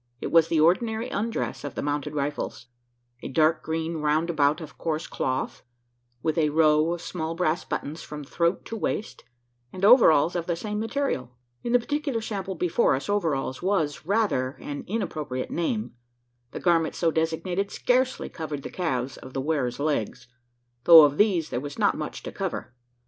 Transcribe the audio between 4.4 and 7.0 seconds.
of coarse cloth with a row